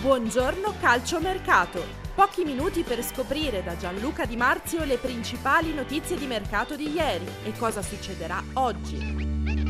Buongiorno 0.00 0.74
calciomercato. 0.80 1.82
Pochi 2.14 2.44
minuti 2.44 2.84
per 2.84 3.02
scoprire 3.02 3.64
da 3.64 3.76
Gianluca 3.76 4.26
Di 4.26 4.36
Marzio 4.36 4.84
le 4.84 4.96
principali 4.96 5.74
notizie 5.74 6.16
di 6.16 6.26
mercato 6.26 6.76
di 6.76 6.88
ieri 6.92 7.26
e 7.42 7.52
cosa 7.58 7.82
succederà 7.82 8.40
oggi. 8.54 9.67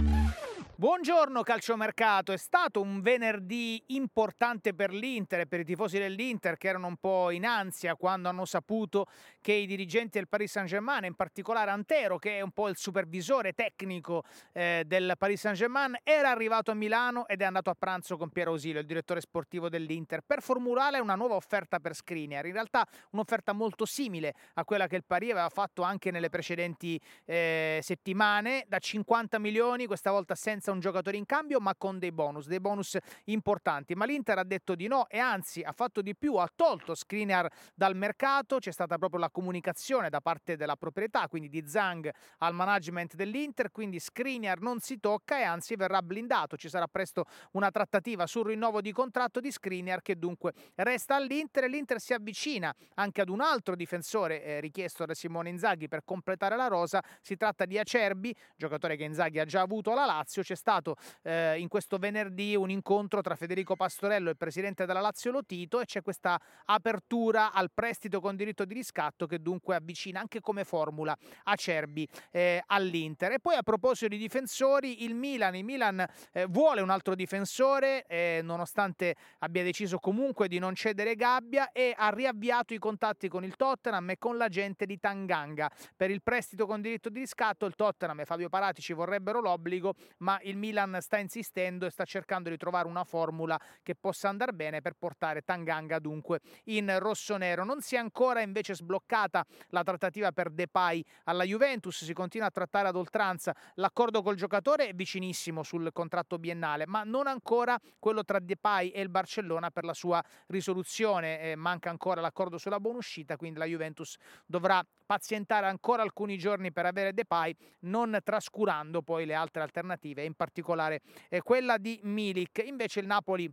Buongiorno 0.80 1.42
calciomercato, 1.42 2.30
è 2.30 2.36
stato 2.36 2.80
un 2.80 3.00
venerdì 3.00 3.82
importante 3.86 4.74
per 4.74 4.92
l'Inter 4.92 5.40
e 5.40 5.46
per 5.48 5.58
i 5.58 5.64
tifosi 5.64 5.98
dell'Inter 5.98 6.56
che 6.56 6.68
erano 6.68 6.86
un 6.86 6.98
po' 6.98 7.32
in 7.32 7.44
ansia 7.44 7.96
quando 7.96 8.28
hanno 8.28 8.44
saputo 8.44 9.06
che 9.40 9.50
i 9.50 9.66
dirigenti 9.66 10.18
del 10.18 10.28
Paris 10.28 10.52
Saint-Germain, 10.52 11.02
in 11.02 11.16
particolare 11.16 11.72
Antero 11.72 12.16
che 12.18 12.36
è 12.36 12.42
un 12.42 12.52
po' 12.52 12.68
il 12.68 12.76
supervisore 12.76 13.54
tecnico 13.54 14.22
eh, 14.52 14.84
del 14.86 15.14
Paris 15.18 15.40
Saint-Germain, 15.40 15.98
era 16.04 16.30
arrivato 16.30 16.70
a 16.70 16.74
Milano 16.74 17.26
ed 17.26 17.42
è 17.42 17.44
andato 17.44 17.70
a 17.70 17.74
pranzo 17.76 18.16
con 18.16 18.30
Piero 18.30 18.52
Ausilio, 18.52 18.78
il 18.78 18.86
direttore 18.86 19.20
sportivo 19.20 19.68
dell'Inter, 19.68 20.20
per 20.24 20.42
formulare 20.42 21.00
una 21.00 21.16
nuova 21.16 21.34
offerta 21.34 21.80
per 21.80 21.96
Skriniar, 21.96 22.46
in 22.46 22.52
realtà 22.52 22.86
un'offerta 23.10 23.52
molto 23.52 23.84
simile 23.84 24.32
a 24.54 24.64
quella 24.64 24.86
che 24.86 24.94
il 24.94 25.04
Paris 25.04 25.32
aveva 25.32 25.48
fatto 25.48 25.82
anche 25.82 26.12
nelle 26.12 26.28
precedenti 26.28 27.00
eh, 27.24 27.80
settimane, 27.82 28.64
da 28.68 28.78
50 28.78 29.40
milioni, 29.40 29.86
questa 29.86 30.12
volta 30.12 30.36
senza 30.36 30.66
senza 30.68 30.72
un 30.72 30.80
giocatore 30.80 31.16
in 31.16 31.26
cambio 31.26 31.60
ma 31.60 31.74
con 31.74 31.98
dei 31.98 32.12
bonus, 32.12 32.46
dei 32.46 32.60
bonus 32.60 32.96
importanti. 33.24 33.94
Ma 33.94 34.04
l'Inter 34.04 34.38
ha 34.38 34.44
detto 34.44 34.74
di 34.74 34.86
no 34.86 35.08
e 35.08 35.18
anzi 35.18 35.62
ha 35.62 35.72
fatto 35.72 36.02
di 36.02 36.14
più, 36.14 36.34
ha 36.34 36.50
tolto 36.54 36.94
Skriniar 36.94 37.50
dal 37.74 37.96
mercato, 37.96 38.58
c'è 38.58 38.70
stata 38.70 38.98
proprio 38.98 39.20
la 39.20 39.30
comunicazione 39.30 40.10
da 40.10 40.20
parte 40.20 40.56
della 40.56 40.76
proprietà, 40.76 41.28
quindi 41.28 41.48
di 41.48 41.66
Zhang 41.66 42.10
al 42.38 42.54
management 42.54 43.14
dell'Inter, 43.14 43.70
quindi 43.70 43.98
Skriniar 43.98 44.60
non 44.60 44.80
si 44.80 45.00
tocca 45.00 45.38
e 45.38 45.42
anzi 45.42 45.76
verrà 45.76 46.02
blindato, 46.02 46.56
ci 46.56 46.68
sarà 46.68 46.86
presto 46.86 47.24
una 47.52 47.70
trattativa 47.70 48.26
sul 48.26 48.46
rinnovo 48.46 48.80
di 48.80 48.92
contratto 48.92 49.40
di 49.40 49.50
Skriniar 49.50 50.02
che 50.02 50.18
dunque 50.18 50.52
resta 50.76 51.16
all'Inter. 51.16 51.64
E 51.64 51.68
l'Inter 51.68 52.00
si 52.00 52.12
avvicina 52.12 52.74
anche 52.94 53.20
ad 53.20 53.28
un 53.28 53.40
altro 53.40 53.74
difensore 53.74 54.42
eh, 54.42 54.60
richiesto 54.60 55.04
da 55.04 55.14
Simone 55.14 55.48
Inzaghi 55.48 55.88
per 55.88 56.04
completare 56.04 56.56
la 56.56 56.66
rosa, 56.66 57.02
si 57.20 57.36
tratta 57.36 57.64
di 57.64 57.78
Acerbi, 57.78 58.34
giocatore 58.56 58.96
che 58.96 59.04
Inzaghi 59.04 59.38
ha 59.38 59.44
già 59.44 59.60
avuto 59.60 59.92
alla 59.92 60.04
Lazio, 60.04 60.42
c'è 60.42 60.56
stato 60.58 60.96
eh, 61.22 61.58
in 61.58 61.68
questo 61.68 61.96
venerdì 61.96 62.56
un 62.56 62.68
incontro 62.70 63.22
tra 63.22 63.36
Federico 63.36 63.76
Pastorello 63.76 64.28
e 64.28 64.32
il 64.32 64.36
presidente 64.36 64.84
della 64.84 65.00
Lazio 65.00 65.30
Lotito 65.30 65.80
e 65.80 65.84
c'è 65.84 66.02
questa 66.02 66.38
apertura 66.66 67.52
al 67.52 67.70
prestito 67.72 68.20
con 68.20 68.36
diritto 68.36 68.64
di 68.64 68.74
riscatto 68.74 69.26
che 69.26 69.40
dunque 69.40 69.76
avvicina 69.76 70.20
anche 70.20 70.40
come 70.40 70.64
formula 70.64 71.16
Acerbi 71.44 72.06
eh, 72.30 72.62
all'Inter. 72.66 73.32
E 73.32 73.40
poi 73.40 73.54
a 73.54 73.62
proposito 73.62 74.08
di 74.08 74.18
difensori, 74.18 75.04
il 75.04 75.14
Milan, 75.14 75.54
il 75.54 75.64
Milan 75.64 76.04
eh, 76.32 76.46
vuole 76.46 76.80
un 76.80 76.90
altro 76.90 77.14
difensore 77.14 78.04
eh, 78.06 78.40
nonostante 78.42 79.14
abbia 79.38 79.62
deciso 79.62 79.98
comunque 79.98 80.48
di 80.48 80.58
non 80.58 80.74
cedere 80.74 81.14
Gabbia 81.14 81.70
e 81.70 81.94
ha 81.96 82.10
riavviato 82.10 82.74
i 82.74 82.78
contatti 82.78 83.28
con 83.28 83.44
il 83.44 83.54
Tottenham 83.56 84.10
e 84.10 84.18
con 84.18 84.36
l'agente 84.36 84.86
di 84.86 84.98
Tanganga 84.98 85.70
per 85.96 86.10
il 86.10 86.22
prestito 86.22 86.66
con 86.66 86.80
diritto 86.80 87.08
di 87.08 87.20
riscatto. 87.20 87.66
Il 87.66 87.74
Tottenham 87.74 88.20
e 88.20 88.24
Fabio 88.24 88.48
Paratici 88.48 88.92
vorrebbero 88.92 89.40
l'obbligo, 89.40 89.94
ma 90.18 90.38
il 90.48 90.56
Milan 90.56 90.98
sta 91.00 91.18
insistendo 91.18 91.86
e 91.86 91.90
sta 91.90 92.04
cercando 92.04 92.48
di 92.48 92.56
trovare 92.56 92.88
una 92.88 93.04
formula 93.04 93.58
che 93.82 93.94
possa 93.94 94.28
andare 94.28 94.52
bene 94.52 94.80
per 94.80 94.94
portare 94.94 95.42
Tanganga 95.42 95.98
dunque 95.98 96.40
in 96.64 96.98
rossonero. 96.98 97.64
Non 97.64 97.80
si 97.80 97.94
è 97.94 97.98
ancora 97.98 98.40
invece 98.40 98.74
sbloccata 98.74 99.44
la 99.68 99.82
trattativa 99.82 100.32
per 100.32 100.50
Depay 100.50 101.04
alla 101.24 101.44
Juventus, 101.44 102.04
si 102.04 102.12
continua 102.12 102.46
a 102.46 102.50
trattare 102.50 102.88
ad 102.88 102.96
oltranza 102.96 103.54
l'accordo 103.74 104.22
col 104.22 104.36
giocatore 104.36 104.88
è 104.88 104.94
vicinissimo 104.94 105.62
sul 105.62 105.90
contratto 105.92 106.38
biennale, 106.38 106.86
ma 106.86 107.02
non 107.04 107.26
ancora 107.26 107.78
quello 107.98 108.24
tra 108.24 108.38
Depay 108.38 108.88
e 108.88 109.00
il 109.00 109.08
Barcellona 109.08 109.70
per 109.70 109.84
la 109.84 109.94
sua 109.94 110.22
risoluzione, 110.46 111.40
eh, 111.40 111.56
manca 111.56 111.90
ancora 111.90 112.20
l'accordo 112.20 112.58
sulla 112.58 112.80
buonuscita, 112.80 113.36
quindi 113.36 113.58
la 113.58 113.66
Juventus 113.66 114.16
dovrà 114.46 114.84
pazientare 115.04 115.66
ancora 115.66 116.02
alcuni 116.02 116.36
giorni 116.38 116.72
per 116.72 116.86
avere 116.86 117.14
Depay, 117.14 117.54
non 117.80 118.18
trascurando 118.22 119.02
poi 119.02 119.24
le 119.24 119.34
altre 119.34 119.62
alternative, 119.62 120.24
particolare 120.38 121.02
eh, 121.28 121.42
quella 121.42 121.76
di 121.76 122.00
Milik. 122.04 122.62
Invece 122.64 123.00
il 123.00 123.06
Napoli 123.06 123.52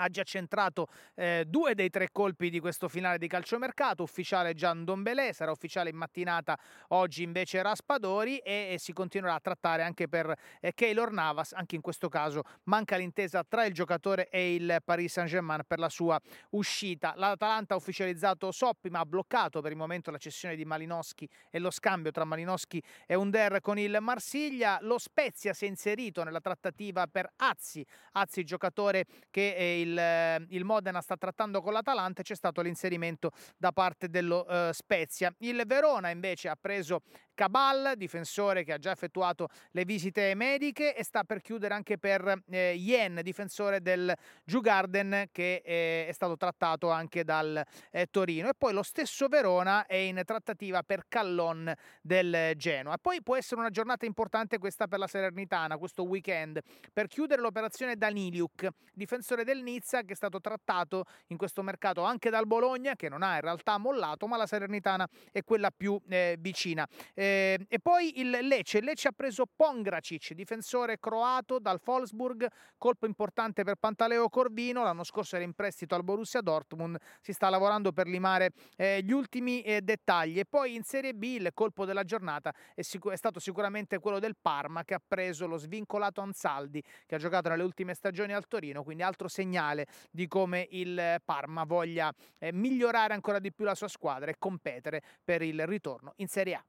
ha 0.00 0.08
già 0.08 0.22
centrato 0.22 0.88
eh, 1.14 1.44
due 1.46 1.74
dei 1.74 1.90
tre 1.90 2.08
colpi 2.10 2.50
di 2.50 2.58
questo 2.58 2.88
finale 2.88 3.18
di 3.18 3.28
calciomercato, 3.28 4.02
ufficiale 4.02 4.54
Gian 4.54 4.84
Dombelé, 4.84 5.32
sarà 5.32 5.50
ufficiale 5.50 5.90
in 5.90 5.96
mattinata 5.96 6.58
oggi 6.88 7.22
invece 7.22 7.62
Raspadori 7.62 8.38
e, 8.38 8.70
e 8.72 8.78
si 8.78 8.92
continuerà 8.92 9.34
a 9.34 9.40
trattare 9.40 9.82
anche 9.82 10.08
per 10.08 10.34
eh, 10.60 10.72
Keylor 10.74 11.12
Navas, 11.12 11.52
anche 11.52 11.74
in 11.74 11.80
questo 11.80 12.08
caso 12.08 12.42
manca 12.64 12.96
l'intesa 12.96 13.44
tra 13.46 13.64
il 13.64 13.74
giocatore 13.74 14.28
e 14.28 14.54
il 14.54 14.78
Paris 14.84 15.12
Saint-Germain 15.12 15.62
per 15.66 15.78
la 15.78 15.88
sua 15.88 16.18
uscita. 16.50 17.12
L'Atalanta 17.16 17.74
ha 17.74 17.76
ufficializzato 17.76 18.50
Soppi 18.52 18.88
ma 18.88 19.00
ha 19.00 19.06
bloccato 19.06 19.60
per 19.60 19.72
il 19.72 19.76
momento 19.76 20.10
la 20.10 20.18
cessione 20.18 20.56
di 20.56 20.64
Malinowski 20.64 21.28
e 21.50 21.58
lo 21.58 21.70
scambio 21.70 22.10
tra 22.10 22.24
Malinowski 22.24 22.82
e 23.06 23.14
Under 23.14 23.60
con 23.60 23.78
il 23.78 23.98
Marsiglia, 24.00 24.78
lo 24.82 24.98
Spezia 24.98 25.52
si 25.52 25.66
è 25.66 25.68
inserito 25.68 26.22
nella 26.24 26.40
trattativa 26.40 27.06
per 27.06 27.30
Azzi, 27.36 27.84
Azzi 28.12 28.44
giocatore 28.44 29.04
che 29.30 29.54
è 29.54 29.84
il, 29.90 29.98
eh, 29.98 30.46
il, 30.50 30.64
Modena 30.64 31.00
sta 31.00 31.16
trattando 31.16 31.60
con 31.60 31.72
l'Atalanta 31.72 32.22
c'è 32.22 32.34
stato 32.34 32.60
l'inserimento 32.62 33.32
da 33.56 33.72
parte 33.72 34.08
dello 34.08 34.46
uh, 34.48 34.72
Spezia. 34.72 35.34
Il 35.38 35.62
Verona 35.66 36.10
invece 36.10 36.48
ha 36.48 36.56
preso 36.58 37.02
Cabal, 37.40 37.94
difensore 37.96 38.64
che 38.64 38.74
ha 38.74 38.78
già 38.78 38.90
effettuato 38.90 39.48
le 39.70 39.86
visite 39.86 40.34
mediche 40.34 40.94
e 40.94 41.02
sta 41.02 41.24
per 41.24 41.40
chiudere 41.40 41.72
anche 41.72 41.96
per 41.96 42.42
eh, 42.50 42.74
Yen, 42.74 43.20
difensore 43.22 43.80
del 43.80 44.14
Jugarden 44.44 45.28
che 45.32 45.62
eh, 45.64 46.06
è 46.06 46.12
stato 46.12 46.36
trattato 46.36 46.90
anche 46.90 47.24
dal 47.24 47.64
eh, 47.92 48.08
Torino. 48.10 48.50
E 48.50 48.52
poi 48.52 48.74
lo 48.74 48.82
stesso 48.82 49.28
Verona 49.28 49.86
è 49.86 49.94
in 49.94 50.20
trattativa 50.26 50.82
per 50.82 51.04
Callon 51.08 51.72
del 52.02 52.52
Genoa. 52.56 52.98
Poi 52.98 53.22
può 53.22 53.36
essere 53.36 53.60
una 53.60 53.70
giornata 53.70 54.04
importante 54.04 54.58
questa 54.58 54.86
per 54.86 54.98
la 54.98 55.06
Salernitana, 55.06 55.78
questo 55.78 56.02
weekend, 56.02 56.60
per 56.92 57.06
chiudere 57.06 57.40
l'operazione 57.40 57.96
Daniliuk, 57.96 58.68
difensore 58.92 59.44
del 59.44 59.62
Nizza 59.62 60.02
che 60.02 60.12
è 60.12 60.16
stato 60.16 60.42
trattato 60.42 61.04
in 61.28 61.38
questo 61.38 61.62
mercato 61.62 62.02
anche 62.02 62.28
dal 62.28 62.46
Bologna 62.46 62.96
che 62.96 63.08
non 63.08 63.22
ha 63.22 63.36
in 63.36 63.40
realtà 63.40 63.78
mollato, 63.78 64.26
ma 64.26 64.36
la 64.36 64.46
Salernitana 64.46 65.08
è 65.32 65.42
quella 65.42 65.70
più 65.70 65.98
eh, 66.06 66.36
vicina. 66.38 66.86
Eh, 67.14 67.28
eh, 67.30 67.66
e 67.68 67.78
poi 67.78 68.20
il 68.20 68.30
Lecce, 68.30 68.78
il 68.78 68.84
Lecce 68.84 69.08
ha 69.08 69.12
preso 69.12 69.44
Pongracic, 69.54 70.32
difensore 70.32 70.98
croato 70.98 71.58
dal 71.58 71.80
Wolfsburg, 71.84 72.46
colpo 72.76 73.06
importante 73.06 73.62
per 73.62 73.76
Pantaleo 73.76 74.28
Corvino, 74.28 74.82
l'anno 74.82 75.04
scorso 75.04 75.36
era 75.36 75.44
in 75.44 75.52
prestito 75.52 75.94
al 75.94 76.02
Borussia 76.02 76.40
Dortmund, 76.40 76.98
si 77.20 77.32
sta 77.32 77.48
lavorando 77.48 77.92
per 77.92 78.06
limare 78.06 78.52
eh, 78.76 79.02
gli 79.02 79.12
ultimi 79.12 79.62
eh, 79.62 79.80
dettagli. 79.80 80.38
E 80.38 80.44
poi 80.44 80.74
in 80.74 80.82
Serie 80.82 81.14
B 81.14 81.22
il 81.22 81.50
colpo 81.54 81.84
della 81.84 82.02
giornata 82.02 82.52
è, 82.74 82.82
sic- 82.82 83.10
è, 83.10 83.16
stato 83.16 83.38
sicuramente 83.38 83.98
quello 83.98 84.18
del 84.18 84.36
Parma 84.40 84.84
che 84.84 84.94
ha 84.94 85.02
preso 85.06 85.46
lo 85.46 85.56
svincolato 85.56 86.20
Ansaldi 86.20 86.82
che 87.06 87.14
ha 87.14 87.18
giocato 87.18 87.48
nelle 87.48 87.62
ultime 87.62 87.94
stagioni 87.94 88.32
al 88.32 88.46
Torino, 88.48 88.82
quindi 88.82 89.02
altro 89.02 89.28
segnale 89.28 89.86
di 90.10 90.26
come 90.26 90.66
il 90.70 91.20
Parma 91.24 91.64
voglia 91.64 92.12
eh, 92.38 92.52
migliorare 92.52 93.14
ancora 93.14 93.38
di 93.38 93.52
più 93.52 93.64
la 93.64 93.74
sua 93.74 93.88
squadra 93.88 94.30
e 94.30 94.34
competere 94.38 95.02
per 95.24 95.42
il 95.42 95.66
ritorno 95.66 96.12
in 96.16 96.26
Serie 96.26 96.54
A. 96.54 96.64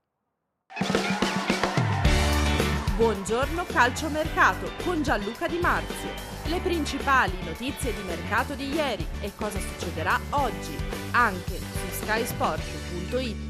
Buongiorno 2.96 3.66
calciomercato 3.66 4.72
con 4.86 5.04
Gianluca 5.04 5.48
Di 5.48 5.58
Marzio. 5.58 6.10
Le 6.46 6.60
principali 6.62 7.34
notizie 7.44 7.94
di 7.94 8.02
mercato 8.04 8.54
di 8.56 8.74
ieri 8.74 9.06
e 9.20 9.34
cosa 9.36 9.60
succederà 9.60 10.18
oggi, 10.30 10.78
anche 11.12 11.58
su 11.58 12.04
skysport.it. 12.04 13.50